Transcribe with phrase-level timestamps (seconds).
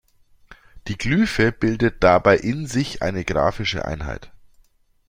[0.87, 4.31] Die Glyphe bildet dabei in sich eine grafische Einheit.